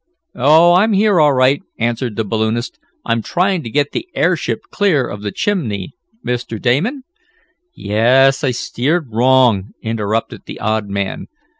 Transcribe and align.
"Oh, 0.33 0.73
I'm 0.73 0.93
here 0.93 1.19
all 1.19 1.33
right," 1.33 1.61
answered 1.77 2.15
the 2.15 2.23
balloonist. 2.25 2.79
"I'm 3.05 3.21
trying 3.21 3.61
to 3.61 3.69
get 3.69 3.91
the 3.91 4.07
airship 4.15 4.61
clear 4.71 5.07
of 5.07 5.21
the 5.21 5.31
chimney. 5.31 5.91
Mr. 6.25 6.59
Damon" 6.59 7.03
"Yes, 7.75 8.43
I 8.43 8.49
steered 8.49 9.09
wrong!" 9.11 9.73
interrupted 9.83 10.41
the 10.47 10.59
odd 10.59 10.87
man. 10.89 11.27